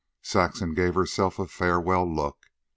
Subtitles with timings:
[0.23, 2.47] Saxon gave herself a farewell look.